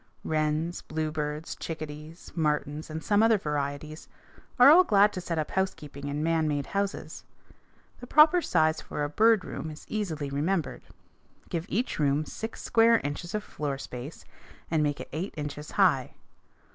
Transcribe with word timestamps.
Wrens, 0.23 0.81
bluebirds, 0.81 1.55
chickadees, 1.55 2.31
martins, 2.35 2.89
and 2.89 3.03
some 3.03 3.21
other 3.21 3.37
varieties 3.37 4.07
are 4.57 4.71
all 4.71 4.83
glad 4.83 5.13
to 5.13 5.21
set 5.21 5.37
up 5.37 5.51
housekeeping 5.51 6.07
in 6.07 6.23
man 6.23 6.47
made 6.47 6.65
houses. 6.65 7.23
The 7.99 8.07
proper 8.07 8.41
size 8.41 8.81
for 8.81 9.03
a 9.03 9.09
bird 9.09 9.45
room 9.45 9.69
is 9.69 9.85
easily 9.87 10.31
remembered. 10.31 10.81
Give 11.49 11.67
each 11.69 11.99
room 11.99 12.25
six 12.25 12.63
square 12.63 12.97
inches 13.03 13.35
of 13.35 13.43
floor 13.43 13.77
space 13.77 14.25
and 14.71 14.81
make 14.81 14.99
it 14.99 15.09
eight 15.11 15.35
inches 15.37 15.69
high. 15.69 16.15